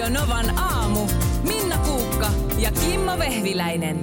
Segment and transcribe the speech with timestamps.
[0.00, 1.06] Radio Novan aamu.
[1.42, 3.98] Minna Kuukka ja Kimmo Vehviläinen.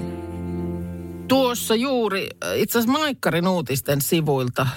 [1.27, 4.67] Tuossa juuri äh, itse asiassa Maikkarin uutisten sivuilta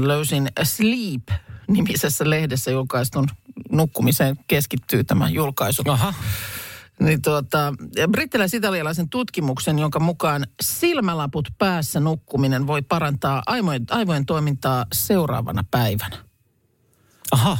[0.00, 3.28] löysin Sleep-nimisessä lehdessä julkaistun
[3.70, 5.82] nukkumiseen keskittyy tämä julkaisu.
[5.88, 6.14] Aha.
[7.00, 7.74] Niin tuota,
[8.10, 16.16] brittiläis-italialaisen tutkimuksen, jonka mukaan silmälaput päässä nukkuminen voi parantaa aivojen, aivojen toimintaa seuraavana päivänä.
[17.32, 17.58] Aha.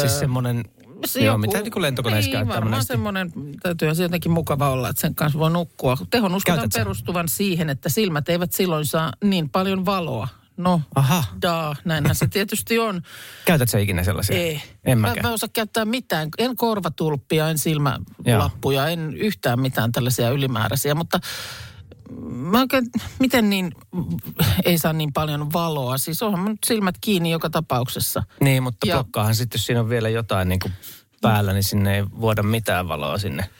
[0.00, 0.64] siis semmoinen,
[1.04, 3.32] Se joo, mitä niin kuin lentokoneessa niin, käyttää varmaan semmoinen,
[3.62, 5.98] täytyy se jotenkin mukava olla, että sen kanssa voi nukkua.
[6.10, 10.28] Tehon uskotaan perustuvan siihen, että silmät eivät silloin saa niin paljon valoa.
[10.56, 11.24] No, Aha.
[11.42, 13.02] daa, näinhän se tietysti on.
[13.44, 14.36] Käytät sä ikinä sellaisia?
[14.36, 14.62] Ei.
[14.84, 16.28] En mä, mä osaa käyttää mitään.
[16.38, 21.20] En korvatulppia, en silmälappuja, en yhtään mitään tällaisia ylimääräisiä, mutta
[22.28, 22.86] mä oikein,
[23.18, 23.72] miten niin
[24.64, 25.98] ei saa niin paljon valoa?
[25.98, 28.22] Siis onhan mun nyt silmät kiinni joka tapauksessa.
[28.40, 30.72] Niin, mutta Ja- blokkaahan sitten, jos siinä on vielä jotain niin kuin
[31.20, 33.50] päällä, niin sinne ei vuoda mitään valoa sinne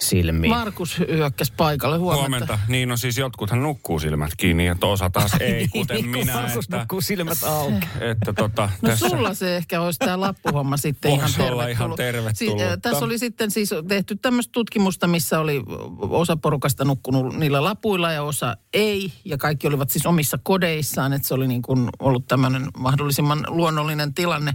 [0.00, 0.50] silmiin.
[0.50, 1.98] Markus hyökkäsi paikalle.
[1.98, 2.20] Huomenta.
[2.28, 2.58] Huomenta.
[2.68, 6.32] Niin no siis jotkuthan nukkuu silmät kiinni ja osa taas ei, kuten Niin, minä.
[6.34, 7.86] Markus Että, nukkuu silmät auki.
[8.10, 11.68] että tota, No tässä, sulla se ehkä olisi tämä lappuhomma sitten ihan tervetullut.
[11.70, 12.70] ihan tervetullutta.
[12.74, 15.62] Si- tässä oli sitten siis tehty tämmöistä tutkimusta, missä oli
[16.00, 19.12] osa porukasta nukkunut niillä lapuilla ja osa ei.
[19.24, 24.14] Ja kaikki olivat siis omissa kodeissaan, että se oli niin kuin ollut tämmöinen mahdollisimman luonnollinen
[24.14, 24.54] tilanne.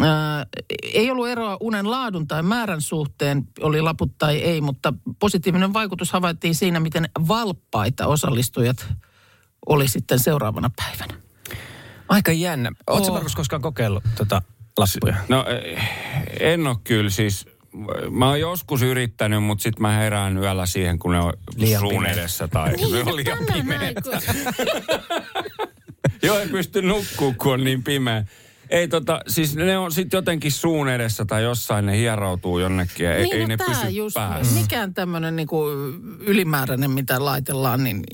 [0.00, 0.46] Ää,
[0.94, 6.12] ei ollut eroa unen laadun tai määrän suhteen, oli laput tai ei, mutta positiivinen vaikutus
[6.12, 8.86] havaittiin siinä, miten valppaita osallistujat
[9.66, 11.14] oli sitten seuraavana päivänä.
[12.08, 12.72] Aika jännä.
[12.86, 13.14] Oletko Oo.
[13.14, 14.42] Markus koskaan kokeillut tota
[14.78, 15.16] lappuja?
[15.28, 15.88] No eh,
[16.40, 17.46] en ole kyllä siis,
[18.10, 21.94] mä oon joskus yrittänyt, mutta sitten mä herään yöllä siihen, kun ne on Liian suun
[21.94, 22.18] pimeät.
[22.18, 23.46] edessä tai ne on liian kun-
[26.22, 28.24] Joo, ei pysty nukkuu, kun on niin pimeä.
[28.70, 33.16] Ei tota, siis ne on sitten jotenkin suun edessä tai jossain ne hieroutuu jonnekin ja
[33.16, 34.60] ei, niin, ei no ne pysy just, päässä.
[34.60, 35.64] Mikään tämmöinen niinku
[36.20, 38.04] ylimääräinen, mitä laitellaan, niin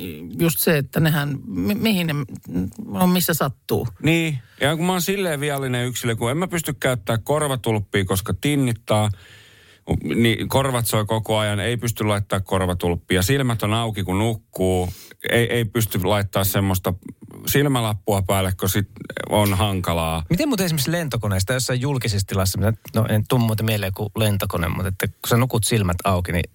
[0.41, 2.15] just se, että nehän, mi- mihin ne
[2.89, 3.89] on, missä sattuu.
[4.03, 8.35] Niin, ja kun mä oon silleen viallinen yksilö, kun en mä pysty käyttämään korvatulppia, koska
[8.41, 9.11] tinnittaa,
[10.03, 13.23] niin korvat soi koko ajan, ei pysty laittaa korvatulppia.
[13.23, 14.89] Silmät on auki, kun nukkuu.
[15.31, 16.95] Ei, ei pysty laittaa semmoista
[17.47, 18.89] silmälappua päälle, kun sit
[19.29, 20.25] on hankalaa.
[20.31, 22.59] Miten muuten esimerkiksi lentokoneesta jossain julkisessa tilassa,
[22.95, 26.51] no en tuu muuten mieleen kuin lentokone, mutta että kun sä nukut silmät auki, niin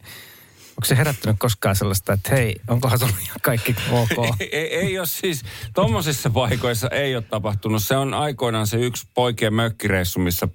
[0.77, 4.25] onko se herättänyt koskaan sellaista, että hei, onkohan ihan kaikki ok?
[4.39, 5.43] Ei, ei, ei ole siis,
[5.73, 7.83] tommosissa paikoissa ei ole tapahtunut.
[7.83, 10.47] Se on aikoinaan se yksi poikien mökkireissu, missä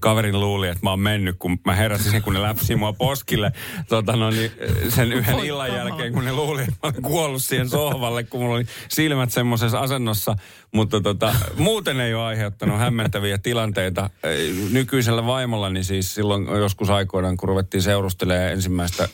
[0.00, 3.52] kaverin luuli, että mä oon mennyt, kun mä heräsin sen, kun ne läpsi mua poskille
[3.88, 4.52] tota no, niin,
[4.88, 8.54] sen yhden illan jälkeen, kun ne luuli, että mä olin kuollut siihen sohvalle, kun mulla
[8.54, 10.36] oli silmät semmoisessa asennossa.
[10.72, 14.10] Mutta tota, muuten ei ole aiheuttanut hämmentäviä tilanteita.
[14.22, 19.08] Ei, Nykyisellä vaimollani siis silloin joskus aikoinaan, kun ruvettiin seurustelemaan ensimmäistä,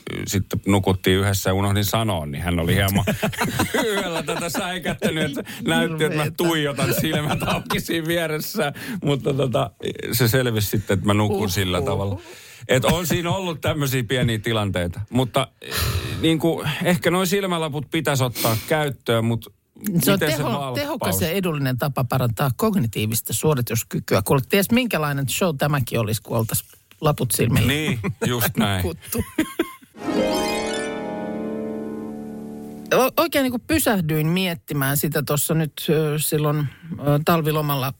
[0.53, 3.05] sitten nukuttiin yhdessä ja unohdin sanoa, niin hän oli hieman
[3.83, 8.73] yöllä tätä säikättänyt, että näytti, että mä tuijotan silmät auki siinä vieressä.
[9.03, 9.71] Mutta tota,
[10.11, 12.19] se selvisi sitten, että mä nukun sillä tavalla.
[12.67, 15.01] Et on siinä ollut tämmöisiä pieniä tilanteita.
[15.09, 15.73] Mutta eh,
[16.21, 19.51] niin kuin, ehkä noin silmälaput pitäisi ottaa käyttöön, mutta
[20.03, 20.79] Se on teho, valppaus?
[20.79, 24.21] tehokas ja edullinen tapa parantaa kognitiivista suorituskykyä.
[24.21, 26.69] Kuule, ties minkälainen show tämäkin olisi, kun oltaisiin
[27.01, 27.67] laput silmillä.
[27.67, 28.83] Niin, just näin.
[33.17, 35.73] Oikein niin pysähdyin miettimään sitä tuossa nyt
[36.17, 36.67] silloin
[37.25, 37.93] talvilomalla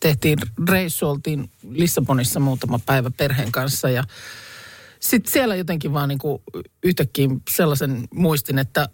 [0.00, 4.04] tehtiin reissu, oltiin Lissabonissa muutama päivä perheen kanssa ja
[5.00, 6.42] sitten siellä jotenkin vaan niin kuin
[6.82, 8.88] yhtäkkiä sellaisen muistin, että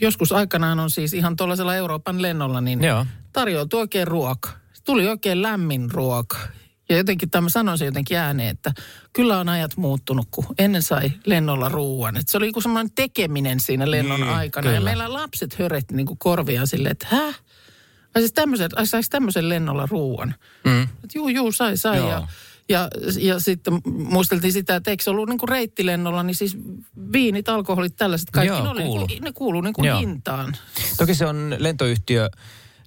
[0.00, 3.06] joskus aikanaan on siis ihan tuollaisella Euroopan lennolla, niin Joo.
[3.32, 4.50] tarjoutui oikein ruoka.
[4.84, 6.36] Tuli oikein lämmin ruoka.
[6.88, 8.72] Ja jotenkin tämä sanoin se jotenkin ääneen, että
[9.12, 12.16] kyllä on ajat muuttunut, kun ennen sai lennolla ruuan.
[12.16, 14.70] Että se oli joku semmoinen tekeminen siinä lennon Niin, aikana.
[14.70, 14.90] Ja kyllä.
[14.90, 17.40] meillä lapset höretti niin kuin korviaan silleen, että häh?
[18.14, 20.34] Ai siis tämmöisen, ai saisi tämmöisen lennolla ruuan?
[20.64, 20.82] Mm.
[20.82, 21.96] Et juu, juu, sai, sai.
[21.96, 22.08] Joo.
[22.10, 22.28] Ja,
[22.68, 26.56] ja, ja sitten muisteltiin sitä, että eikö se ollut niin kuin reittilennolla, niin siis
[27.12, 29.06] viinit, alkoholit, tällaiset kaikki, Joo, ne, oli, kuulu.
[29.20, 29.98] ne kuuluu niin kuin Joo.
[30.00, 30.56] hintaan.
[30.96, 32.28] Toki se on lentoyhtiö,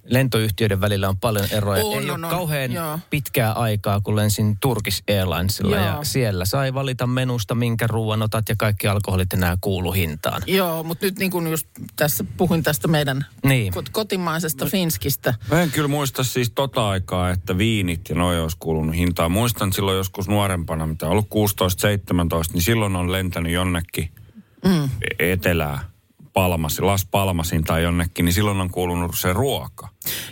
[0.04, 1.84] lentoyhtiöiden välillä on paljon eroja.
[1.84, 2.30] On, Ei on, ole on.
[2.30, 2.98] kauhean Joo.
[3.10, 6.04] pitkää aikaa, kun lensin Turkish Airlinesilla ja Joo.
[6.04, 10.42] siellä sai valita menusta, minkä ruoan otat ja kaikki alkoholit enää kuulu hintaan.
[10.46, 11.66] Joo, mutta nyt niin kuin just
[11.96, 13.72] tässä puhuin tästä meidän Niin.
[13.74, 15.34] kot- kotimaisesta Finskistä.
[15.50, 19.32] Mä en kyllä muista siis tota aikaa, että viinit ja noi olisi kuulunut hintaan.
[19.32, 24.10] Muistan silloin joskus nuorempana, mitä on ollut 16-17, niin silloin on lentänyt jonnekin
[24.64, 24.88] mm.
[25.18, 25.89] etelää
[26.40, 29.88] Palmasin, Las Palmasin tai jonnekin, niin silloin on kuulunut se ruoka.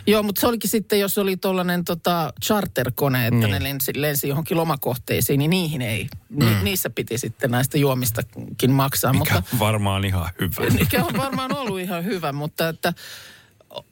[0.07, 3.51] Joo, mutta se olikin sitten, jos oli tuollainen tota, charterkone, että Niin.
[3.51, 6.07] ne lensi, lensi johonkin lomakohteisiin, niin niihin ei.
[6.29, 9.13] Ni, niissä piti sitten näistä juomistakin maksaa.
[9.13, 10.69] Mikä Mutta, on varmaan ihan hyvä.
[10.79, 12.93] mikä on varmaan ollut ihan hyvä, mutta että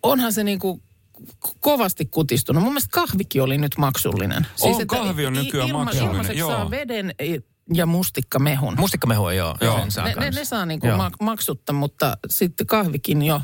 [0.03, 0.81] onhan se niinku
[1.59, 2.63] kovasti kutistunut.
[2.63, 4.47] Mun mielestä kahvikin oli nyt maksullinen.
[4.61, 6.51] On, kahvi on nykyään maksullinen, Ilmaiseksi joo.
[6.51, 7.15] saa veden
[7.73, 8.75] ja mustikkamehun.
[8.79, 9.79] Mustikkamehua joo, Joo.
[9.79, 10.97] sen saa ne, ne, ne saa niinku Joo.
[10.97, 13.41] ma- maksutta, mutta sitten kahvikin jo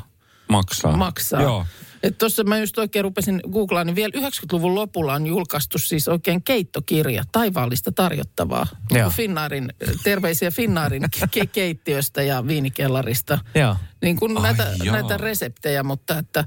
[0.48, 0.96] Maksaa.
[0.96, 1.42] maksaa.
[1.42, 1.66] Joo.
[2.02, 6.42] Että tuossa mä just oikein rupesin googlaan, niin vielä 90-luvun lopulla on julkaistu siis oikein
[6.42, 8.66] keittokirja, taivaallista tarjottavaa.
[8.90, 9.10] Joo.
[9.10, 9.72] Finnaarin,
[10.02, 13.38] terveisiä Finnaarin ke- keittiöstä ja viinikellarista.
[13.54, 13.76] Joo.
[14.02, 16.44] Niin kuin Ai näitä, näitä reseptejä, mutta että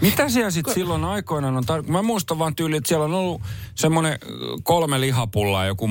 [0.00, 3.42] Mitä siellä sitten silloin aikoinaan on tar- Mä muistan vaan tyyli, että siellä on ollut
[3.74, 4.18] semmoinen
[4.62, 5.88] kolme lihapullaa, joku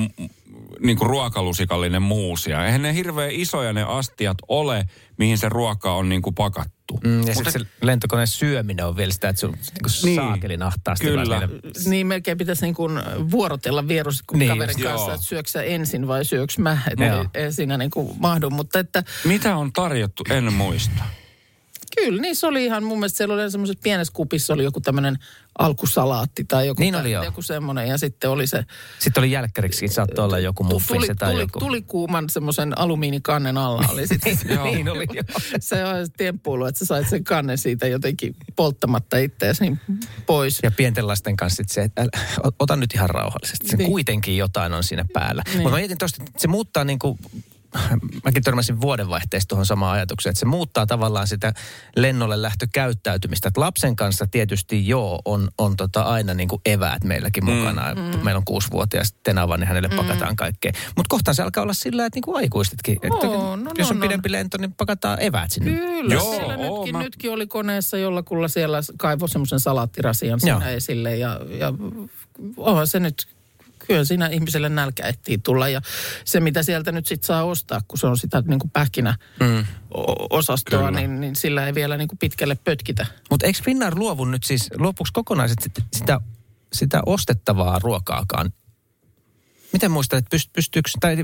[0.80, 2.66] niin kuin ruokalusikallinen muusia.
[2.66, 4.84] Eihän ne hirveän isoja ne astiat ole,
[5.18, 7.00] mihin se ruoka on niin kuin pakattu.
[7.04, 10.04] Mm, ja sitten se lentokoneen syöminen on vielä sitä, että sun niin Niin.
[10.04, 10.16] niin.
[10.16, 11.04] saakelin ahtaasti.
[11.06, 11.40] Kyllä.
[11.40, 11.50] vaan
[11.86, 12.92] niin melkein pitäisi niin kuin
[13.30, 15.14] vuorotella vierus kun Niin kaverin just, kanssa, joo.
[15.14, 16.78] että syöksä sä ensin vai syöks mä.
[16.90, 17.20] Että Joo.
[17.34, 21.02] ei, ei siinä niin kuin mahdu, mutta että Mitä on tarjottu, en muista.
[22.04, 25.18] Kyllä, niissä oli ihan, mun mielestä siellä oli semmoisessa pienessä kupissa oli joku tämmöinen
[25.58, 27.88] alkusalaatti tai joku, Niin oli, joku semmoinen.
[27.88, 28.64] Ja sitten oli se,
[28.98, 31.58] Sitten oli jälkkäriksikin, saattoi olla joku tu- muffin tuli, tai tuli, joku.
[31.58, 34.38] tuli kuuman semmoisen alumiinikannen alla oli sitten.
[34.64, 35.24] niin oli joo.
[35.60, 39.80] se on se temppuilu, että sä sait sen kannen siitä jotenkin polttamatta itseäsi niin
[40.26, 40.58] pois.
[40.62, 42.06] Ja pienten lasten kanssa sit se, että
[42.58, 43.68] ota nyt ihan rauhallisesti.
[43.68, 43.90] Se Niin.
[43.90, 45.42] kuitenkin jotain on siinä päällä.
[45.46, 45.56] Niin.
[45.56, 47.18] Mutta mä mietin tosta, että se muuttaa niin kuin,
[48.24, 51.52] mäkin törmäsin vuodenvaihteessa tuohon samaan ajatukseen, että se muuttaa tavallaan sitä
[51.96, 53.48] lennolle lähtökäyttäytymistä.
[53.48, 57.50] Että lapsen kanssa tietysti joo, on, on tota aina niin kuin eväät meilläkin Mm.
[57.52, 57.94] mukana.
[57.94, 58.00] Mm.
[58.24, 60.72] Meillä on kuusivuotias tenava, niin hänelle pakataan kaikkea.
[60.96, 62.94] Mutta kohtaan se alkaa olla sillä, että niin kuin aikuisetkin.
[63.02, 64.02] Että Oo, no, jos no, on no.
[64.06, 65.70] pidempi lento, niin pakataan eväät sinne.
[65.70, 70.58] Kyllä, Joo, siellä oo, nytkin, mä- nytkin oli koneessa jollakulla siellä kaivoi semmoisen salaattirasian Joo.
[70.58, 71.72] siinä esille ja, ja
[72.56, 73.28] onhan se nyt,
[73.88, 75.80] kyllä siinä ihmiselle nälkä ehtii tulla ja
[76.24, 79.64] se mitä sieltä nyt sit saa ostaa, kun se on sitä niin kuin pähkinä Mm.
[80.96, 83.06] niin, niin sillä ei vielä niin kuin pitkälle pötkitä.
[83.30, 86.20] Mutta eikö Finnair luovu nyt siis, luopuuko kokonaiset sit, sitä,
[86.72, 88.52] sitä ostettavaa ruokaakaan?
[89.72, 91.16] Miten muistat, että pyst, pystyykö, tai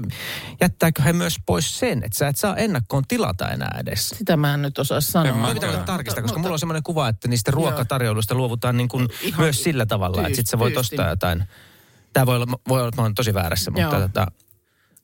[0.61, 4.08] jättääkö he myös pois sen, että sä et saa ennakkoon tilata enää edes?
[4.08, 5.28] Sitä mä en nyt osaa sanoa.
[5.28, 8.34] En mä pitää Mutta- mennä tarkistaa, mutta- koska mulla on semmoinen kuva, että niistä ruokatarjoiluista
[8.34, 11.44] luovutaan niin kuin Ihan myös sillä tavalla, että sit sä voit ostaa jotain.
[12.14, 14.00] Tämä voi olla, voi olla, että mä oon tosi väärässä, mutta Joo.
[14.00, 14.26] tota,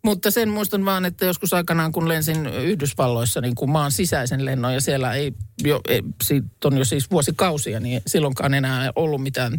[0.04, 4.74] Mutta sen muistan vaan, että joskus aikanaan kun lensin Yhdysvalloissa niin kuin maan sisäisen lennon
[4.74, 5.32] ja siellä ei,
[5.64, 9.58] jo, ei siitä on jo siis vuosikausia, niin silloinkaan enää ollut mitään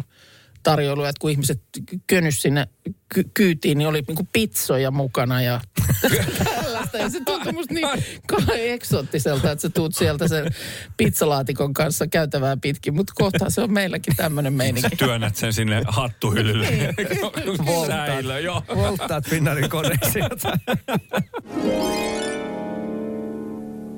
[0.62, 1.62] tarjoilua, että kun ihmiset
[2.06, 2.68] könys sinne
[3.14, 5.60] ky- kyytiin, niin oli niin kuin pizzoja mukana ja
[6.92, 7.18] tällaista.
[7.18, 7.88] Ja se tuntui musta niin
[8.72, 10.54] eksoottiselta, että sä tuut sieltä sen
[10.96, 14.96] pizzalaatikon kanssa käytävää pitkin, mutta kohta se on meilläkin tämmöinen meininki.
[14.96, 16.94] Työnnät sen sinne hattuhyllylle.
[17.86, 18.62] Säilö, joo.
[18.74, 20.24] volttaat Finnairin koneisiin.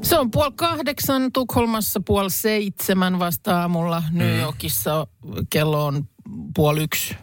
[0.03, 4.03] Se on puoli kahdeksan, Tukholmassa puoli seitsemän vasta aamulla.
[4.11, 5.07] New Yorkissa
[5.51, 6.09] kello on
[6.55, 7.17] puoli yksi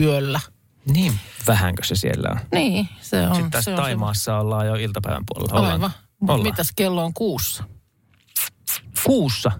[0.00, 0.40] yöllä.
[0.92, 1.12] Niin
[1.46, 2.40] vähänkö se siellä on?
[2.52, 3.34] Niin, se on.
[3.34, 5.50] Sitten tässä se on Taimaassa ollaan jo iltapäivän puolella.
[5.50, 5.72] Se, Ollaan.
[5.72, 5.90] aivan.
[6.20, 6.42] Ollaan.
[6.42, 7.64] Mitäs kello on kuussa?
[9.04, 9.52] Kuussa?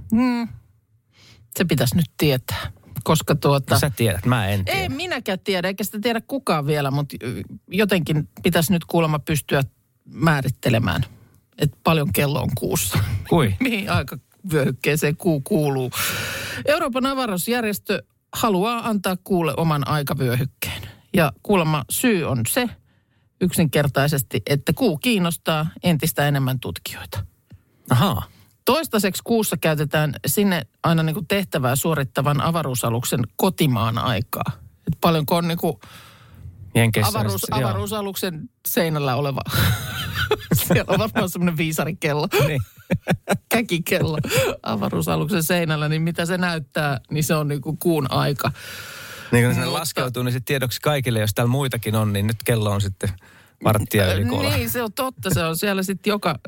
[1.56, 2.73] Se pitäisi nyt tietää.
[3.05, 3.75] Koska tuota...
[3.75, 4.81] No sä tiedät, mä en tiedä.
[4.81, 7.17] Ei minäkään tiedä, eikä sitä tiedä kukaan vielä, mutta
[7.69, 9.62] jotenkin pitäisi nyt kuulemma pystyä
[10.04, 11.02] määrittelemään,
[11.59, 12.99] että paljon kello on kuussa.
[13.28, 13.54] Kui?
[13.61, 15.90] Mihin aikavyöhykkeeseen kuu kuuluu.
[16.64, 18.02] Euroopan avaruusjärjestö
[18.37, 20.83] haluaa antaa kuulle oman aikavyöhykkeen.
[21.16, 22.68] Ja kuulemma syy on se
[23.40, 27.26] yksinkertaisesti, että kuu kiinnostaa entistä enemmän tutkijoita.
[27.90, 28.23] Ahaa.
[28.64, 34.52] Toistaiseksi kuussa käytetään sinne aina niin kuin tehtävää suorittavan avaruusaluksen kotimaan aikaa.
[34.87, 35.76] Et paljonko on niin kuin
[36.75, 39.40] Jenkeissä avaruus, avaruusaluksen seinällä oleva.
[40.66, 42.61] Siellä on varmaan semmoinen viisarikello, Niin.
[43.49, 44.18] käkikello
[44.62, 48.52] avaruusaluksen seinällä, niin mitä se näyttää, niin se on niin kuin kuun aika.
[49.33, 52.71] Niin kun Mutta- laskeutuu, niin sitten tiedoksi kaikille, jos täällä muitakin on, niin nyt kello
[52.71, 53.09] on sitten
[53.64, 54.56] varttia yli kolme.
[54.56, 55.30] Niin, se on totta.
[55.35, 56.38] Se on siellä sitten joka,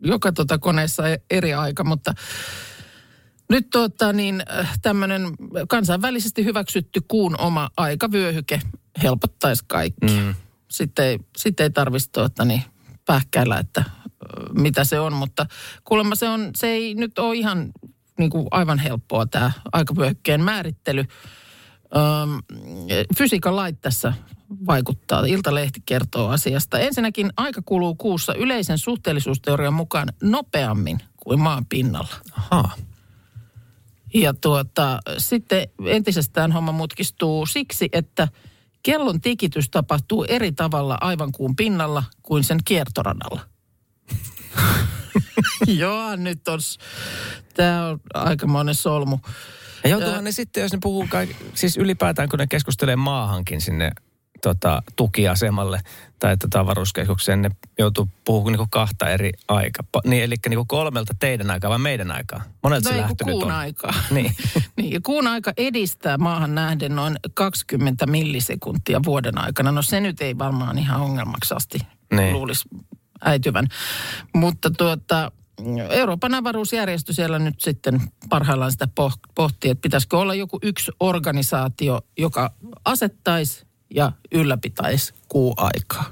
[0.00, 2.14] joka tota koneessa eri aika, mutta
[3.50, 4.42] nyt tuota, niin,
[4.82, 5.22] tämmöinen
[5.68, 8.60] kansainvälisesti hyväksytty kuun oma aikavyöhyke
[9.02, 10.06] helpottaisi kaikki.
[10.06, 10.34] Mm.
[10.70, 12.62] Sitten ei, sit ei tarvitsisi tuota, niin,
[13.06, 15.46] pähkäillä, että ö, mitä se on, mutta
[15.84, 17.72] kuulemma se, on, se ei nyt ole ihan
[18.18, 21.04] niin kuin aivan helppoa tämä aikavyöhykkeen määrittely.
[21.96, 22.42] Öm,
[23.18, 24.12] fysiikan lait tässä
[24.66, 25.24] vaikuttaa.
[25.24, 26.78] Iltalehti kertoo asiasta.
[26.78, 32.14] Ensinnäkin aika kuluu kuussa yleisen suhteellisuusteorian mukaan nopeammin kuin maan pinnalla.
[32.32, 32.72] Ahaa.
[34.14, 38.28] Ja tuota, sitten entisestään homma mutkistuu siksi, että
[38.82, 43.40] kellon tikitys tapahtuu eri tavalla aivan kuun pinnalla kuin sen kiertoradalla.
[45.80, 46.58] Joo, nyt on,
[47.54, 49.18] tämä on aikamoinen solmu.
[49.84, 53.90] Ja joutuuhan ne sitten, jos ne puhuu, kaik- siis ylipäätään kun ne keskustelee maahankin sinne
[54.42, 55.80] tota, tukiasemalle
[56.18, 59.84] tai tota, avaruuskeskukseen, ne joutuu puhumaan niinku kahta eri aikaa.
[60.04, 62.42] Niin, eli niinku kolmelta teidän aikaa vai meidän aikaa?
[62.62, 63.50] Monelta No se lähtö nyt kuun on.
[63.50, 63.94] aikaa.
[64.10, 64.34] Niin.
[64.76, 69.72] niin, ja kuun aika edistää maahan nähden noin 20 millisekuntia vuoden aikana.
[69.72, 71.78] No se nyt ei varmaan ihan ongelmaksi asti
[72.12, 72.32] Niin.
[72.32, 72.68] luulisi
[73.24, 73.66] äityvän.
[74.34, 75.32] Mutta tuota,
[75.90, 82.00] Euroopan avaruusjärjestö siellä nyt sitten parhaillaan sitä poh- pohtii, että pitäisikö olla joku yksi organisaatio,
[82.18, 86.04] joka asettaisi ja ylläpitäisi kuuaikaa.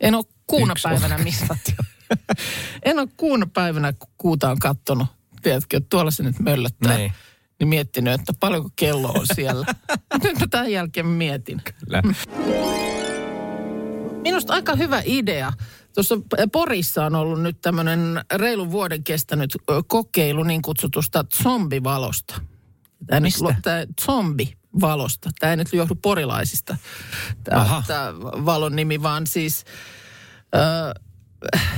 [0.00, 1.56] En ole kuuna Yksi päivänä missä.
[2.82, 5.06] en ole kuuna päivänä, kun kuuta on kattonut.
[5.42, 6.96] Tiedätkö, että tuolla se nyt möllöttää.
[6.96, 7.12] Niin.
[7.60, 9.66] Niin miettinyt, että paljonko kello on siellä.
[10.24, 11.62] nyt mä tämän jälkeen mietin.
[11.64, 12.02] Kyllä.
[14.22, 15.52] Minusta aika hyvä idea.
[15.96, 16.16] Tuossa
[16.52, 22.40] Porissa on ollut nyt tämmöinen reilun vuoden kestänyt kokeilu niin kutsutusta zombivalosta.
[23.06, 23.44] Tämä Mistä?
[23.44, 25.30] Nyt, tämä zombivalosta.
[25.38, 26.76] Tämä ei nyt johdu porilaisista,
[27.44, 27.82] tämä, Aha.
[27.86, 29.64] tämä valon nimi, vaan siis
[30.54, 31.04] äh,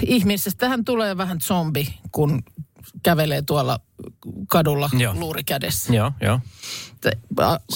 [0.07, 2.43] ihmisestähän tulee vähän zombi, kun
[3.03, 3.81] kävelee tuolla
[4.49, 5.15] kadulla Joo.
[5.15, 5.93] luuri kädessä.
[5.93, 6.41] Joo, joo.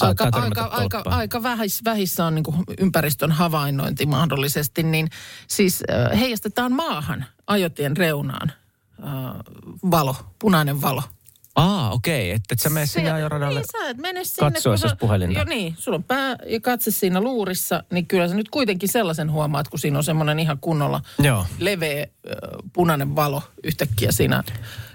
[0.01, 1.17] Aika, aika, aika, tolppaan.
[1.17, 2.45] aika vähissä, vähissä on niin
[2.79, 5.09] ympäristön havainnointi mahdollisesti, niin
[5.47, 5.83] siis
[6.19, 8.51] heijastetaan maahan ajotien reunaan
[9.91, 11.03] valo, punainen valo.
[11.55, 12.29] Aa, okei.
[12.29, 12.35] Okay.
[12.35, 13.59] Että et sä mene sinne ajoradalle.
[13.59, 14.51] Niin sä et mene sinne.
[14.51, 15.39] katsoessa kun sä- puhelinta.
[15.39, 19.31] Jo niin, sulla on pää ja katse siinä luurissa, niin kyllä sä nyt kuitenkin sellaisen
[19.31, 21.45] huomaat, kun siinä on semmoinen ihan kunnolla Joo.
[21.59, 22.07] leveä äh,
[22.73, 24.43] punainen valo yhtäkkiä siinä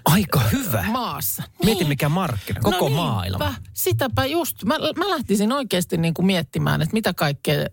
[0.05, 0.85] Aika hyvä.
[0.89, 1.43] maassa.
[1.65, 1.89] Mieti Niin.
[1.89, 3.45] mikä markkina, koko no maailma.
[3.45, 4.65] Niinpä, sitäpä just.
[4.65, 7.67] Mä, mä lähtisin oikeasti niin kuin miettimään, että mitä kaikkea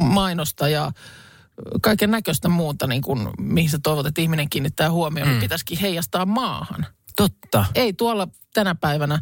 [0.00, 0.92] mainosta ja
[1.82, 5.32] kaiken näköistä muuta, niin kuin, mihin sä toivot, että ihminen kiinnittää huomioon, mm.
[5.32, 6.86] niin pitäisikin heijastaa maahan.
[7.18, 7.64] Totta.
[7.74, 9.18] Ei tuolla tänä päivänä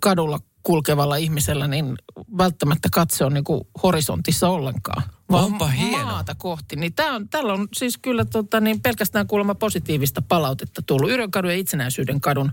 [0.00, 1.94] kadulla kulkevalla ihmisellä, niin
[2.38, 5.02] välttämättä katse on niin kuin horisontissa ollenkaan.
[5.30, 6.04] Vaan Onpa hieno.
[6.04, 6.76] maata kohti.
[6.76, 11.10] Niin tää on, täällä on siis kyllä tota, niin pelkästään kuulemma positiivista palautetta tullut.
[11.10, 12.52] Yrjönkadun ja itsenäisyyden kadun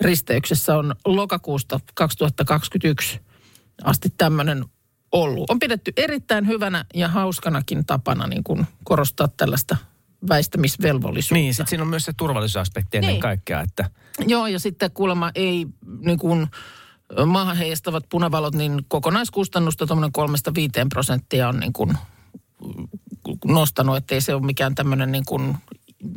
[0.00, 3.20] risteyksessä on lokakuusta 2021
[3.84, 4.64] asti tämmöinen
[5.12, 5.50] ollut.
[5.50, 9.76] On pidetty erittäin hyvänä ja hauskanakin tapana niin kuin korostaa tällaista
[10.28, 11.34] väistämisvelvollisuutta.
[11.34, 13.20] Niin, sitten siinä on myös se turvallisuusaspekti ennen Niin.
[13.20, 13.90] kaikkea, että
[14.26, 15.66] Joo, ja sitten kuulemma ei
[16.00, 16.46] niin kuin
[17.26, 21.98] maahan heijastavat punavalot, niin kokonaiskustannusta tuommoinen kolmesta viiteen prosenttia on niin kuin
[23.44, 25.56] nostanut, ettei se ole mikään tämmöinen niin kuin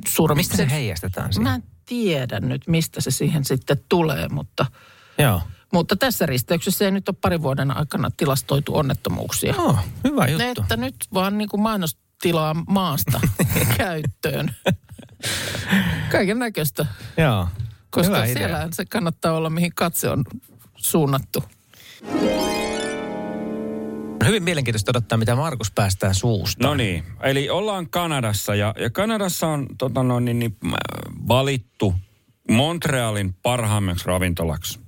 [0.08, 0.40] suurempi.
[0.40, 1.44] mistä se heijastetaan siihen?
[1.44, 4.66] Mä en tiedä nyt, mistä se siihen sitten tulee, mutta,
[5.18, 5.42] Joo.
[5.74, 9.54] mutta tässä risteyksessä ei nyt ole parin vuoden aikana tilastoitu onnettomuuksia.
[9.58, 10.62] Joo, hyvä juttu.
[10.62, 11.62] Että nyt vaan niin kuin
[12.16, 13.22] mainostilaa maasta
[13.78, 14.56] käyttöön.
[16.12, 16.86] Kaiken näköistä.
[17.18, 17.48] Joo.
[17.90, 18.38] Koska Hyvä idea.
[18.38, 20.24] siellä se kannattaa olla, mihin katse on
[20.76, 21.44] suunnattu.
[24.26, 26.68] Hyvin mielenkiintoista odottaa, mitä Markus päästää suusta.
[26.68, 30.72] No niin, eli ollaan Kanadassa ja, ja Kanadassa on tota noin, niin, niin, äh,
[31.28, 31.96] valittu
[32.50, 34.80] Montrealin parhaimmaksi ravintolaksi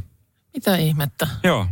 [0.54, 1.26] mitä ihmettä.
[1.44, 1.66] Joo.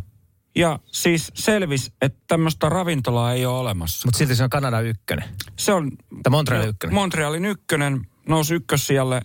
[0.55, 4.07] Ja siis selvisi, että tämmöistä ravintolaa ei ole olemassa.
[4.09, 5.29] Mutta silti se on Kanada ykkönen.
[5.59, 5.91] Se on
[6.23, 6.95] Tai Montreal ykkönen.
[6.95, 9.23] Montrealin ykkönen nousi ykkössijalle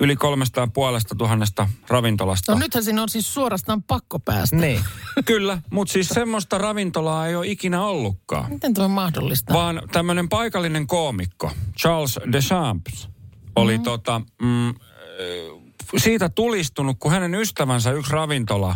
[0.00, 2.52] yli kolmesta ja puolesta tuhannesta ravintolasta.
[2.52, 4.56] No nythän siinä on siis suorastaan pakko päästä.
[4.56, 4.80] Niin.
[5.24, 8.50] Kyllä, mutta siis semmoista ravintolaa ei ole ikinä ollutkaan.
[8.50, 9.54] Miten tuo on mahdollista?
[9.54, 13.08] Vaan tämmöinen paikallinen koomikko, Charles Deschamps,
[13.56, 13.84] oli mm.
[13.84, 14.74] tota, mm,
[15.96, 18.74] siitä tulistunut, kun hänen ystävänsä yksi ravintola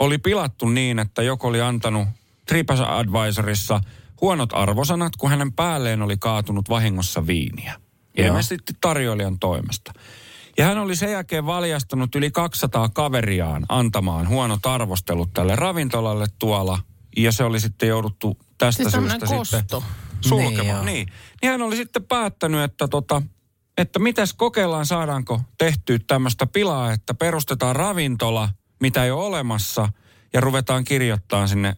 [0.00, 2.08] oli pilattu niin, että joku oli antanut
[2.46, 3.80] TripAdvisorissa
[4.20, 7.80] huonot arvosanat, kun hänen päälleen oli kaatunut vahingossa viiniä.
[8.16, 9.92] Ilmeisesti tarjoilijan toimesta.
[10.58, 16.78] Ja hän oli sen jälkeen valjastanut yli 200 kaveriaan antamaan huonot arvostelut tälle ravintolalle tuolla.
[17.16, 19.82] Ja se oli sitten jouduttu tästä Siis syystä sitten kosto.
[20.20, 20.86] sulkemaan.
[20.86, 23.22] Niin, Niin, niin hän oli sitten päättänyt, että tota,
[23.78, 28.48] että mitäs kokeillaan, saadaanko tehtyä tämmöistä pilaa, että perustetaan ravintola,
[28.80, 29.88] mitä ei ole olemassa,
[30.32, 31.76] ja ruvetaan kirjoittaa sinne äh,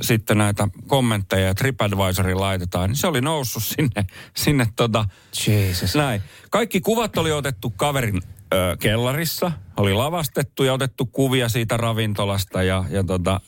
[0.00, 2.90] sitten näitä kommentteja ja TripAdvisorin laitetaan.
[2.90, 5.04] Niin se oli noussut sinne, sinne tota,
[5.46, 5.94] Jesus.
[5.94, 6.22] näin.
[6.50, 8.22] Kaikki kuvat oli otettu kaverin
[8.54, 13.40] ö, kellarissa, oli lavastettu ja otettu kuvia siitä ravintolasta ja, ja tota,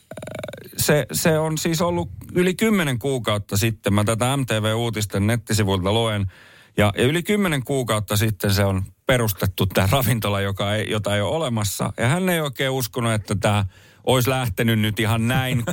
[0.76, 6.32] se, se on siis ollut yli kymmenen kuukautta sitten, mä tätä MTV-uutisten nettisivuilta luen,
[6.76, 11.20] ja, ja yli kymmenen kuukautta sitten se on perustettu tämä ravintola, joka ei, jota ei
[11.20, 11.92] ole olemassa.
[11.96, 13.64] Ja hän ei oikein uskonut, että tämä
[14.04, 15.64] olisi lähtenyt nyt ihan näin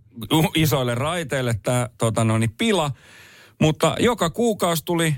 [0.54, 2.90] isoille raiteille tämä tota no, niin pila.
[3.60, 5.14] Mutta joka kuukausi tuli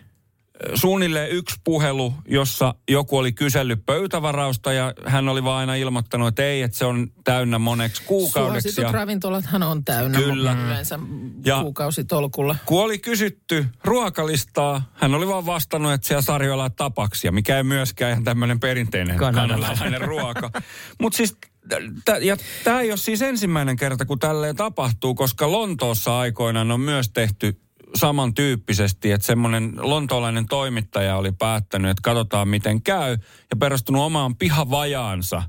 [0.74, 6.42] suunnilleen yksi puhelu, jossa joku oli kysellyt pöytävarausta ja hän oli vaan aina ilmoittanut, että
[6.44, 8.62] ei, että se on täynnä moneksi kuukaudeksi.
[8.68, 10.56] Suositut Ja ravintolathan on täynnä Kyllä.
[10.66, 10.98] yleensä
[11.44, 12.56] Ja- kuukausitolkulla.
[12.66, 17.62] kun oli kysytty ruokalistaa, hän oli vaan vastannut, että siellä sarjoilla on tapaksia, mikä ei
[17.62, 19.60] myöskään ihan tämmöinen perinteinen Kanadalainen.
[19.66, 20.50] kanadalainen ruoka.
[21.00, 21.36] Mutta siis,
[22.20, 27.08] ja tämä ei ole siis ensimmäinen kerta, kun tälleen tapahtuu, koska Lontoossa aikoinaan on myös
[27.10, 27.60] tehty
[27.94, 33.12] samantyyppisesti, että semmoinen lontoolainen toimittaja oli päättänyt, että katsotaan miten käy,
[33.50, 35.42] ja perustunut omaan pihavajaansa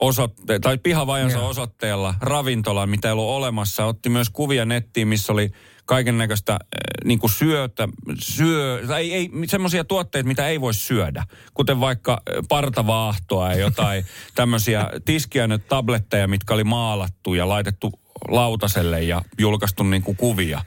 [0.00, 1.48] osoitte- tai pihavajansa Joo.
[1.48, 3.84] osoitteella ravintolan, mitä ei ollut olemassa.
[3.84, 5.50] Otti myös kuvia nettiin, missä oli
[5.84, 6.58] kaiken näköistä
[7.04, 7.88] niin kuin syötä,
[8.18, 11.24] syö, tai ei, ei semmoisia tuotteita, mitä ei voi syödä.
[11.54, 17.92] Kuten vaikka eh, partavaahtoa ja jotain tämmöisiä tiskiaineet tabletteja, mitkä oli maalattu ja laitettu
[18.28, 20.60] lautaselle ja julkaistu niin kuin kuvia.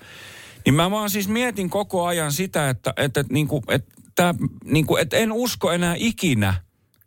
[0.66, 4.36] Niin mä vaan siis mietin koko ajan sitä, että, että, että, niin kuin, että, tää,
[4.66, 6.54] niin kuin, että en usko enää ikinä,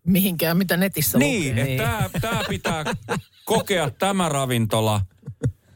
[0.05, 1.75] Mihinkään, mitä netissä niin, lukee.
[1.75, 2.85] että tämä, tämä pitää
[3.45, 5.01] kokea tämä ravintola.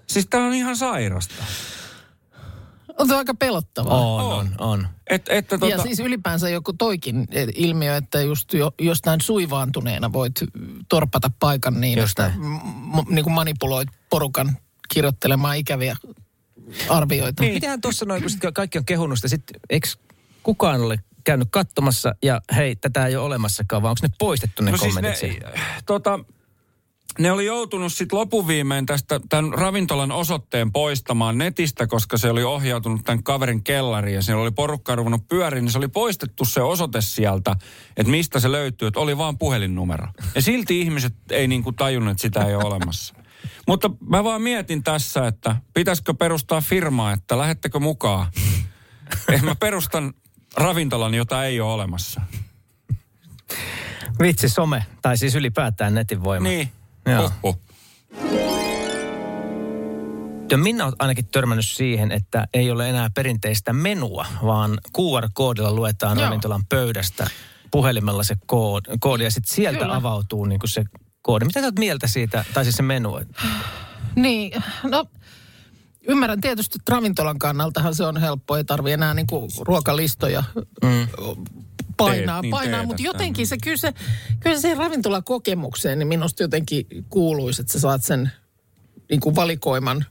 [0.06, 1.44] Siis tämä on ihan sairasta.
[2.98, 4.00] On se aika pelottavaa.
[4.00, 4.88] On, on, on.
[5.10, 10.34] Et, että tota, Ja siis ylipäänsä joku toikin ilmiö, että just jo, jostain suivaantuneena voit
[10.88, 12.40] torpata paikan niin, Just että näin.
[12.40, 14.56] m- niin kuin manipuloit porukan
[14.94, 15.96] kirjoittelemaan ikäviä
[16.88, 17.42] arvioita.
[17.42, 17.54] Niin.
[17.54, 19.88] Mitähän tuossa noin, kun sit kaikki on kehunut sitä, sit, eikö
[20.42, 24.70] kukaan ole käynyt katsomassa ja hei, tätä ei ole olemassakaan, vaan onko ne poistettu ne
[24.70, 25.58] no siis kommentit ne, sieltä?
[25.86, 26.18] tota,
[27.18, 33.04] ne oli joutunut sitten lopuviimein tästä tämän ravintolan osoitteen poistamaan netistä, koska se oli ohjautunut
[33.04, 37.00] tämän kaverin kellariin ja siellä oli porukka ruvennut pyöriin, niin se oli poistettu se osoite
[37.00, 37.56] sieltä,
[37.96, 40.06] että mistä se löytyy, että oli vaan puhelinnumero.
[40.34, 43.14] Ja silti ihmiset ei niinku tajunnut, että sitä ei ole olemassa.
[43.68, 48.26] Mutta mä vaan mietin tässä, että pitäisikö perustaa firmaa, että lähettekö mukaan?
[49.32, 50.14] Eh, mä perustan
[50.56, 52.20] ravintolan, jota ei ole olemassa.
[54.22, 56.48] Vitsi, some, tai siis ylipäätään netin voima.
[56.48, 56.72] Niin.
[57.06, 57.30] Joo.
[60.50, 66.18] Ja minä olen ainakin törmännyt siihen, että ei ole enää perinteistä menua, vaan QR-koodilla luetaan
[66.18, 66.26] Joo.
[66.26, 67.26] ravintolan pöydästä
[67.70, 69.96] puhelimella se koodi, koodi ja sitten sieltä Kyllä.
[69.96, 70.84] avautuu niin kuin se
[71.22, 71.44] koodi.
[71.44, 73.20] Mitä sä oot mieltä siitä, tai siis se menu?
[74.16, 75.06] Niin, no
[76.08, 80.44] ymmärrän tietysti, että ravintolan kannaltahan se on helppo, ei tarvi enää niinku ruokalistoja
[80.82, 81.08] mm.
[81.96, 83.94] painaa, Teet, niin painaa teetä mutta jotenkin se kyllä, se
[84.40, 88.32] kyllä se siihen ravintolakokemukseen, niin minusta jotenkin kuuluisi, että sä saat sen
[89.10, 90.04] niin kuin valikoiman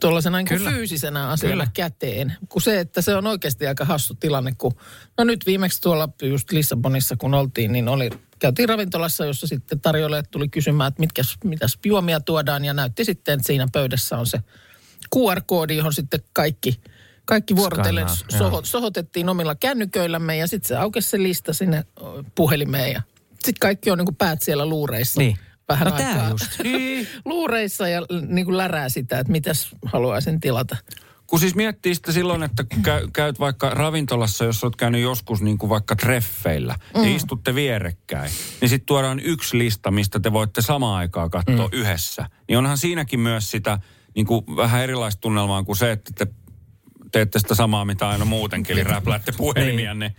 [0.00, 0.70] tuollaisena niin kuin Kyllä.
[0.70, 1.66] fyysisenä asiana Kyllä.
[1.74, 2.36] käteen.
[2.48, 4.72] Kun se, että se on oikeasti aika hassu tilanne, kun
[5.18, 10.30] no nyt viimeksi tuolla just Lissabonissa kun oltiin, niin oli, käytiin ravintolassa, jossa sitten tarjoilijat
[10.30, 14.38] tuli kysymään, että mitkä, mitäs juomia tuodaan ja näytti sitten, että siinä pöydässä on se
[15.16, 16.80] QR-koodi, johon sitten kaikki,
[17.24, 18.06] kaikki vuorotellen
[18.38, 21.84] soho, sohotettiin omilla kännyköillämme ja sitten se aukesi se lista sinne
[22.34, 25.20] puhelimeen ja sitten kaikki on niin kuin päät siellä luureissa.
[25.20, 25.38] Niin.
[25.68, 26.30] Vähän No aikaa.
[26.30, 26.60] just.
[26.62, 27.08] Niin.
[27.24, 30.76] Luureissa ja niin kuin lärää sitä, että mitäs haluaisin tilata.
[31.26, 35.58] Kun siis miettii sitä silloin, että käy, käyt vaikka ravintolassa, jos olet käynyt joskus niin
[35.58, 37.04] kuin vaikka treffeillä, mm.
[37.04, 41.78] ja istutte vierekkäin, niin sitten tuodaan yksi lista, mistä te voitte samaan aikaan katsoa mm.
[41.78, 42.26] yhdessä.
[42.48, 43.78] Niin onhan siinäkin myös sitä
[44.14, 46.26] niin kuin vähän erilaista tunnelmaa kuin se, että te
[47.12, 50.14] teette sitä samaa, mitä aina muutenkin, eli räpläätte puhelimianne.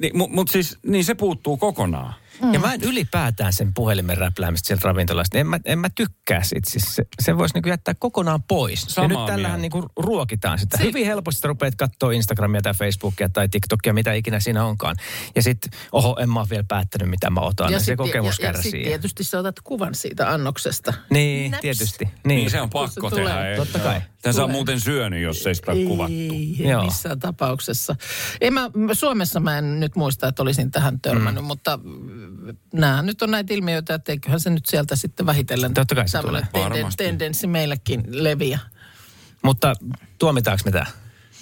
[0.00, 2.14] Niin, Mutta mut siis, niin se puuttuu kokonaan.
[2.42, 2.54] Mm.
[2.54, 5.38] Ja mä en ylipäätään sen puhelimen räpläämistä sieltä ravintolasta.
[5.38, 6.70] En mä, en mä tykkää siitä.
[6.70, 8.82] Siis se, se voisi niinku jättää kokonaan pois.
[8.82, 10.76] Samaa ja nyt tällähän niinku ruokitaan sitä.
[10.76, 14.96] Si- Hyvin helposti sä rupeat katsoa Instagramia tai Facebookia tai TikTokia, mitä ikinä siinä onkaan.
[15.36, 17.72] Ja sitten, oho, en mä ole vielä päättänyt, mitä mä otan.
[17.72, 18.70] Ja, se sit- kokemus ja, ja kärsii.
[18.70, 20.94] sit tietysti sä otat kuvan siitä annoksesta.
[21.10, 21.60] niin, Näps.
[21.60, 22.04] tietysti.
[22.04, 23.30] Niin, Niin, se on pakko se tehdä.
[23.30, 23.50] tulee.
[23.50, 24.00] ei- Totta kai.
[24.22, 26.12] Tässä on muuten syönyt, jos ei sitä ole kuvattu.
[26.12, 26.80] Ei, Joo.
[26.80, 27.96] ei missään tapauksessa.
[28.40, 31.46] Ei mä, Suomessa mä en nyt muista, että olisin tähän törmännyt, mm.
[31.46, 31.78] mutta
[32.72, 36.18] nämä nyt on näitä ilmiöitä, että eiköhän se nyt sieltä sitten vähitellen Totta kai se
[36.22, 36.46] tulee.
[36.52, 38.58] tenden, tendenssi meillekin leviä.
[39.42, 39.74] Mutta
[40.18, 40.86] tuomitaanko me tää?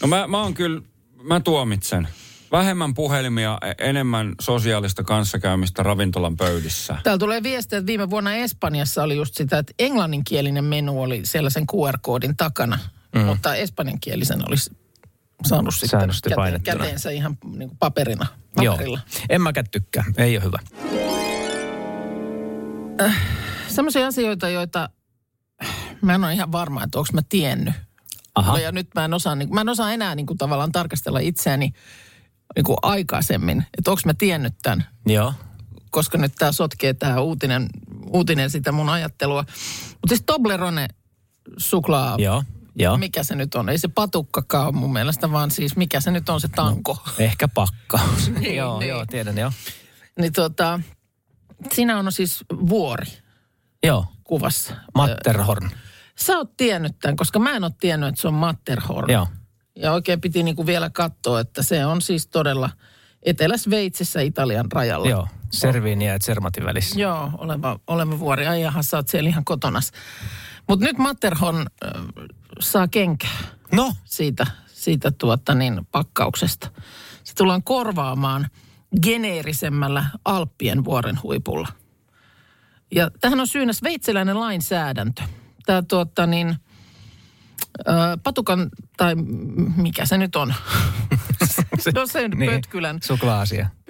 [0.02, 0.82] No mä, mä oon kyllä,
[1.22, 2.08] mä tuomitsen.
[2.52, 6.96] Vähemmän puhelimia, e- enemmän sosiaalista kanssakäymistä ravintolan pöydissä.
[7.02, 11.50] Täällä tulee viestiä, että viime vuonna Espanjassa oli just sitä, että englanninkielinen menu oli siellä
[11.50, 12.78] sen QR-koodin takana,
[13.14, 13.20] mm.
[13.20, 14.70] mutta espanjankielisen olisi
[15.44, 17.78] saanut sitten käteensä ihan niin kuin
[18.56, 18.98] paperina, Joo.
[19.28, 20.04] En mäkään tykkää.
[20.16, 20.58] Ei ole hyvä.
[23.68, 24.88] Sellaisia asioita, joita
[26.02, 27.74] mä en ole ihan varma, että onko mä tiennyt.
[28.34, 28.58] Aha.
[28.58, 31.72] Ja nyt mä en osaa, niin, mä en osaa enää niin kuin tavallaan tarkastella itseäni
[32.56, 35.32] niin kuin aikaisemmin, että onko mä tiennyt tämän, Joo.
[35.90, 37.68] koska nyt tämä sotkee tämä uutinen,
[38.06, 39.44] uutinen sitä mun ajattelua.
[39.90, 40.88] Mutta siis Toblerone
[41.56, 42.42] suklaa, Joo.
[42.76, 42.96] Joo.
[42.96, 43.68] mikä se nyt on?
[43.68, 47.02] Ei se patukkakaan ole mun mielestä, vaan siis mikä se nyt on se tanko.
[47.18, 48.30] Ehkä pakkaus.
[48.40, 48.88] Niin, joo, niin.
[48.88, 49.52] joo, tiedän joo.
[50.18, 50.80] Niin tota,
[51.74, 53.06] siinä on siis vuori
[53.84, 54.74] Joo, kuvassa.
[54.94, 55.70] Matterhorn.
[56.18, 59.10] Sä oot tiennyt tämän, koska mä en ole tiennyt, että se on Matterhorn.
[59.10, 59.28] Joo.
[59.76, 62.70] Ja oikein piti niinku vielä katsoa, että se on siis todella
[63.22, 65.08] Etelä-Sveitsissä Italian rajalla.
[65.08, 67.00] Joo, Servini ja Zermatin välissä.
[67.00, 68.46] Joo, oleva, oleva vuori.
[68.46, 69.92] Ai jaha, sä oot siellä ihan kotonas.
[70.68, 71.92] Mutta nyt Matterhorn äh,
[72.60, 76.70] saa kenkää No, siitä, siitä tuota niin, pakkauksesta.
[77.24, 78.46] Se tullaan korvaamaan
[79.02, 81.68] geneerisemmällä Alppien vuoren huipulla.
[82.94, 85.22] Ja tähän on syynä sveitsiläinen lainsäädäntö.
[85.66, 86.56] Tämä tuota niin,
[87.78, 89.14] ö, patukan, tai
[89.76, 90.54] mikä se nyt on?
[91.94, 92.50] no sen niin.
[92.50, 92.98] Pötkylän.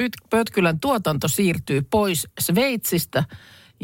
[0.00, 3.24] Pyt- Pötkylän tuotanto siirtyy pois Sveitsistä.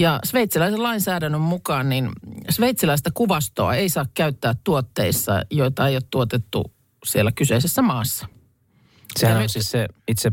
[0.01, 2.11] Ja sveitsiläisen lainsäädännön mukaan niin
[2.51, 6.73] sveitsiläistä kuvastoa ei saa käyttää tuotteissa, joita ei ole tuotettu
[7.05, 8.27] siellä kyseisessä maassa.
[9.17, 10.33] Sehän Ja on nyt- siis se itse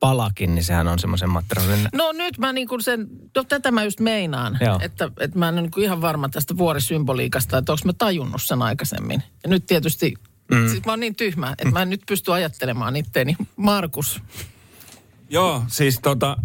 [0.00, 1.88] palakin, niin sehän on semmoisen Matterhornin.
[1.94, 4.78] No nyt mä niin kuin sen, no tätä mä just meinaan, Joo.
[4.82, 8.62] että, että mä en ole niin ihan varma tästä vuorisymboliikasta, että onko mä tajunnut sen
[8.62, 9.22] aikaisemmin.
[9.42, 10.14] Ja nyt tietysti,
[10.50, 10.68] mm.
[10.68, 13.36] siis mä oon niin tyhmä, että mä en nyt pysty ajattelemaan itteeni.
[13.56, 14.22] Markus,
[15.32, 16.36] Joo, siis tota,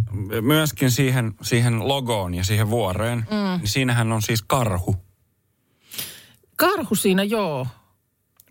[0.42, 3.60] myöskin siihen, siihen logoon ja siihen vuoreen, mm.
[3.60, 4.96] niin siinähän on siis karhu.
[6.56, 7.68] karhu siinä joo,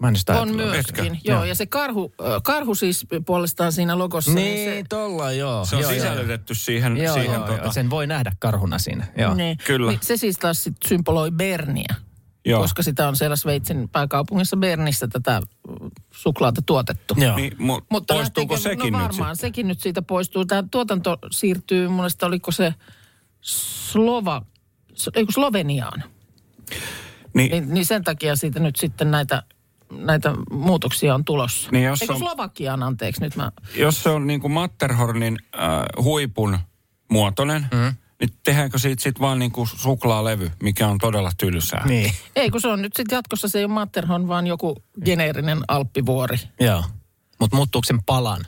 [0.01, 1.07] Mä en sitä on myöskin.
[1.07, 1.19] Etkö?
[1.25, 1.45] Joo, Joo.
[1.45, 4.33] ja se karhu, karhu siis puolestaan siinä logossa.
[4.33, 5.65] Niin, se, tolla joo.
[5.65, 9.07] Se on joo, sisällytetty siihen, Joo, siihen joo, tota, joo, sen voi nähdä karhuna siinä.
[9.19, 9.35] Joo.
[9.35, 9.91] niin, Kyllä.
[9.91, 11.95] Niin, se siis taas sit symboloi Berniä.
[12.47, 12.61] Joo.
[12.61, 15.41] Koska sitä on siellä Sveitsin pääkaupungissa Bernissä tätä
[16.11, 17.15] suklaata tuotettu.
[17.19, 17.37] Joo.
[17.37, 19.49] Niin, mu, Mutta poistuuko lähteekö- sekin no nyt varmaan sitten?
[19.49, 20.45] sekin nyt siitä poistuu.
[20.45, 22.75] Tämä tuotanto siirtyy, mun mielestä oliko se
[23.41, 24.43] Slova,
[25.15, 26.03] eikö Sloveniaan.
[27.35, 29.43] Niin, Niin, niin sen takia siitä nyt sitten näitä,
[29.93, 31.71] näitä muutoksia on tulossa.
[31.73, 33.53] Niin jos Eikö on- Slovakiaan, anteeksi, nyt mä...
[33.77, 36.59] jos se on niin kuin Matterhornin äh, huipun
[37.11, 37.97] muotoinen, mm.
[38.21, 41.87] Niin tehdäänkö siitä sitten vaan niin kuin suklaalevy, mikä on todella tylsää?
[41.87, 42.13] Niin.
[42.37, 46.37] Ei, kun se on nyt sitten jatkossa, se ei ole Matterhorn, vaan joku geneerinen alppivuori.
[46.61, 46.85] Joo.
[47.41, 48.41] Mutta muuttuuko sen palan?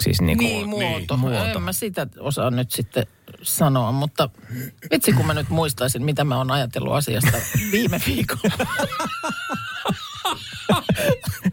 [0.00, 1.16] Siis niinku, Niin, muoto.
[1.16, 1.36] muoto.
[1.44, 3.06] En mä sitä osaa nyt sitten
[3.42, 4.28] sanoa, mutta
[4.90, 7.38] vitsi kun mä nyt muistaisin, mitä mä oon ajatellut asiasta
[7.72, 8.66] viime viikolla.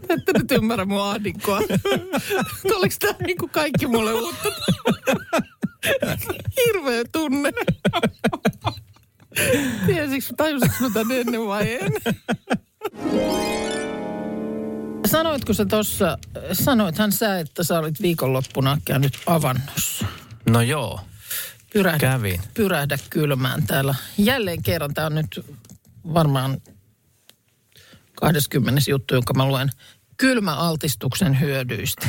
[0.08, 1.58] Ette nyt ymmärrä mun ahdinkoa.
[2.76, 4.48] Oliko tämä niin kuin kaikki mulle uutta?
[6.56, 7.52] Hirveä tunne.
[9.86, 11.92] Tiesikö, tajusinko mä tän ennen vai en?
[15.06, 16.18] Sanoitko sä tuossa,
[16.52, 20.06] sanoithan sä, että sä olit viikonloppuna käynyt avannossa.
[20.50, 21.00] No joo.
[21.72, 22.40] Pyrähdä, Kävin.
[22.54, 23.94] pyrähdä kylmään täällä.
[24.18, 25.46] Jälleen kerran, tämä on nyt
[26.14, 26.60] varmaan
[28.20, 28.82] 20.
[28.90, 29.70] juttu, jonka mä luen
[30.16, 32.06] kylmäaltistuksen hyödyistä.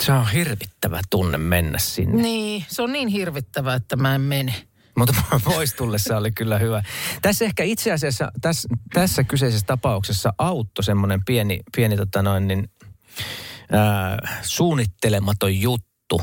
[0.00, 2.22] Se on hirvittävä tunne mennä sinne.
[2.22, 4.54] Niin, se on niin hirvittävää, että mä en mene.
[4.96, 6.82] Mutta pois tullessa oli kyllä hyvä.
[7.22, 12.70] Tässä ehkä itse asiassa tässä, tässä kyseisessä tapauksessa auttoi semmoinen pieni, pieni tota noin, niin,
[13.72, 16.22] ää, suunnittelematon juttu.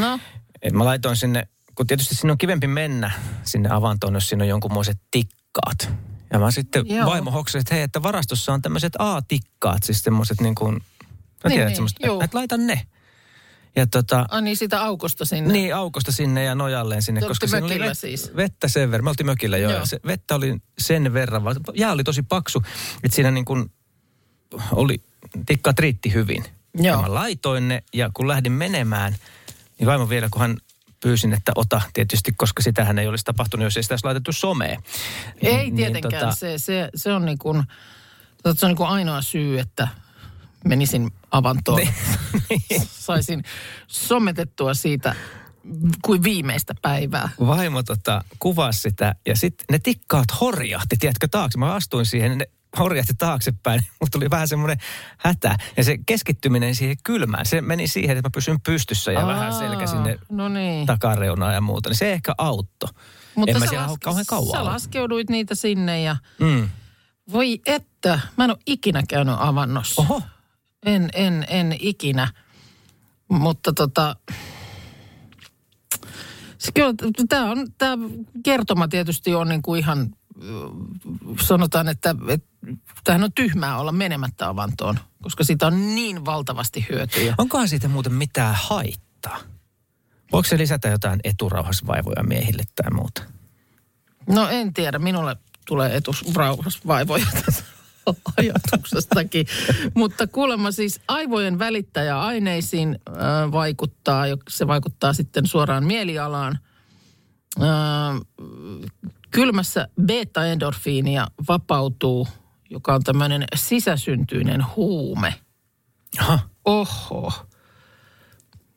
[0.00, 0.18] No,
[0.62, 3.10] Et mä laitoin sinne, kun tietysti sinne on kivempi mennä
[3.42, 5.90] sinne avantoon, jos siinä on jonkunmoiset tikkaat.
[6.32, 7.06] Ja mä sitten Joo.
[7.10, 10.80] Vaimo hoksasin, että hei, että varastossa on tämmöiset A-tikkaat, siis semmoiset niin kuin,
[11.42, 12.20] sä Niin, tiedät niin, semmoista, juu.
[12.20, 12.82] että laita ne.
[13.76, 15.52] Ja tota, Ai niin, siitä aukosta sinne.
[15.52, 17.20] niin aukosta sinne ja nojalleen sinne.
[17.20, 18.36] Te koska oli mökillä vet- siis?
[18.36, 19.04] vettä sen verran.
[19.04, 19.70] Me oltiin mökillä jo.
[19.70, 19.80] Joo.
[19.80, 22.62] Ja se vettä oli sen verran, vaan jää oli tosi paksu,
[23.04, 23.70] että siinä niin kuin
[24.72, 25.00] oli,
[25.46, 26.44] tikkaat riitti hyvin.
[26.74, 26.96] Joo.
[26.96, 29.16] Ja mä laitoin ne ja kun lähdin menemään,
[29.78, 30.56] niin vaimo vielä, kun hän
[31.06, 34.82] pyysin, että ota tietysti, koska sitähän ei olisi tapahtunut, jos ei sitä olisi laitettu someen.
[35.42, 36.22] Ei Niin, tietenkään.
[36.32, 37.62] tota- Se, se, se on niin kuin,
[38.54, 39.88] se on niin kuin ainoa syy, että
[40.64, 41.80] menisin avantoon.
[41.80, 42.82] Niin.
[43.06, 43.44] Saisin
[43.86, 45.14] sometettua siitä
[46.02, 47.28] kuin viimeistä päivää.
[47.46, 51.58] vaimo tota, kuvasi sitä ja sitten ne tikkaat horjahti, tiedätkö, taakse.
[51.58, 52.46] Mä astuin siihen, ne
[52.78, 53.80] horjahti taaksepäin.
[54.00, 54.78] Mutta tuli vähän semmoinen
[55.18, 55.56] hätä.
[55.76, 59.86] Ja se keskittyminen siihen kylmään, se meni siihen, että mä pysyn pystyssä ja vähän selkä
[59.86, 60.86] sinne No niin.
[60.86, 61.88] takareunaan ja muuta.
[61.88, 62.88] Niin se ehkä auttoi.
[63.46, 66.68] en mä sä siellä laske- kauhean kauan Sä laskeuduit niitä sinne ja Mm.
[67.32, 70.02] voi että, mä en ole ikinä käynyt avannossa.
[70.02, 70.22] Oho.
[70.86, 72.28] En, en, en ikinä.
[73.28, 74.16] Mutta tota,
[76.58, 76.94] se kyllä,
[77.28, 77.96] tämä on, tämä
[78.44, 80.10] kertoma tietysti on niin kuin ihan,
[81.40, 82.48] sanotaan, että, että
[83.04, 87.34] tämähän on tyhmää olla menemättä avantoon, koska siitä on niin valtavasti hyötyjä.
[87.38, 89.38] Onkohan siitä muuten mitään haittaa?
[90.32, 93.22] Voiko se lisätä jotain eturauhasvaivoja miehille tai muuta?
[94.28, 97.64] No en tiedä, minulle tulee etusrauhasvaivoja tästä
[98.38, 99.46] ajatuksestakin.
[99.94, 102.98] Mutta kuulemma siis aivojen välittäjäaineisiin
[103.52, 106.58] vaikuttaa, se vaikuttaa sitten suoraan mielialaan.
[109.36, 112.28] Äh, kylmässä beta-endorfiinia vapautuu,
[112.70, 115.34] joka on tämmöinen sisäsyntyinen huume.
[116.18, 116.38] Aha.
[116.64, 117.32] Oho.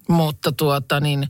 [0.09, 1.29] Mutta tuota niin,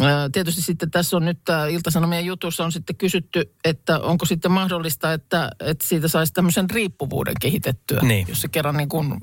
[0.00, 4.50] ää, tietysti sitten tässä on nyt tämä Ilta-Sanomien jutussa on sitten kysytty, että onko sitten
[4.50, 8.00] mahdollista, että, että siitä saisi tämmöisen riippuvuuden kehitettyä.
[8.02, 8.28] Niin.
[8.28, 9.14] Jos se kerran niin kuin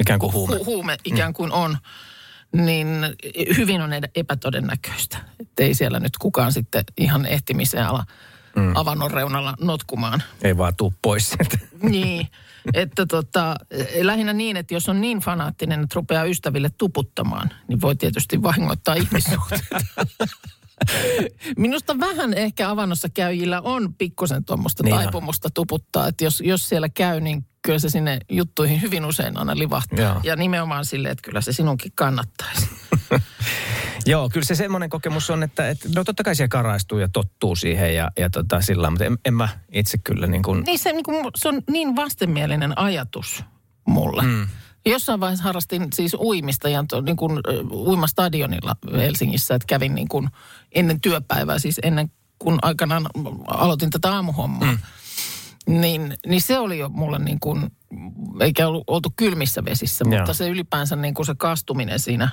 [0.00, 0.56] Ikään kuin huume.
[0.56, 1.78] hu- huume ikään kuin on,
[2.52, 2.88] niin
[3.56, 5.18] hyvin on epätodennäköistä.
[5.40, 8.04] Että ei siellä nyt kukaan sitten ihan ehtimiseen ala
[8.56, 8.72] mm.
[8.76, 10.22] avannon reunalla notkumaan.
[10.42, 11.58] Ei vaan tuu pois sieltä.
[11.82, 12.28] Niin,
[12.74, 13.56] että tota,
[14.00, 18.94] lähinnä niin, että jos on niin fanaattinen, että rupeaa ystäville tuputtamaan, niin voi tietysti vahingoittaa
[18.94, 19.78] ihmissuhteita.
[21.56, 26.88] Minusta vähän ehkä avannossa käyjillä on pikkusen tuommoista Niin taipumusta tuputtaa, että jos, jos siellä
[26.88, 29.98] käy, niin kyllä se sinne juttuihin hyvin usein aina livahtaa.
[29.98, 30.20] Joo.
[30.22, 32.68] Ja nimenomaan sille, että kyllä se sinunkin kannattaisi.
[34.06, 37.56] Joo, kyllä se semmoinen kokemus on, että, että no totta kai siellä karaistuu ja tottuu
[37.56, 40.92] siihen ja, ja tota, sillä mutta en, en mä itse kyllä niin kuin, Niin se,
[40.92, 43.44] niin kuin, se on niin vastenmielinen ajatus
[43.86, 44.22] mulle.
[44.22, 44.46] Mm.
[44.86, 50.28] Jossain vaiheessa harrastin siis uimista ja niin kuin, uimastadionilla Helsingissä, että kävin niin kuin
[50.72, 53.06] ennen työpäivää, siis ennen kuin aikanaan
[53.46, 54.72] aloitin tätä aamuhommaa.
[54.72, 54.78] Mm.
[55.68, 57.70] Niin, niin se oli jo mulle niin kuin,
[58.40, 60.18] eikä ollut, oltu kylmissä vesissä, Joo.
[60.18, 62.28] mutta se ylipäänsä niin kuin se kastuminen siinä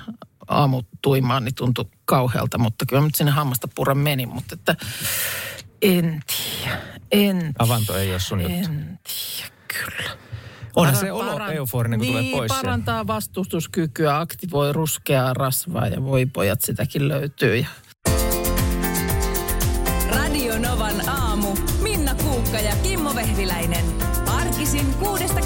[0.48, 4.76] aamutuimaan niin tuntui kauhealta, mutta kyllä nyt sinne hammasta purra meni, mutta että
[5.82, 6.80] en tiedä,
[7.12, 8.56] en avanto ei ole sun juttu.
[8.56, 10.10] en tiedä, kyllä.
[10.76, 12.64] Onhan Paran- se olo paran- euforinen, kun tulee niin, pois sieltä.
[12.64, 17.56] parantaa vastustuskykyä, aktivoi ruskeaa rasvaa ja voi pojat sitäkin löytyy.
[17.56, 17.66] Ja
[20.16, 20.91] Radio Novan
[23.52, 23.84] Vehviläinen.
[24.26, 25.41] Arkisin kuudesta.